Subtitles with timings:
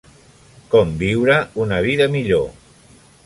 [0.71, 2.49] Com viure una vida millor.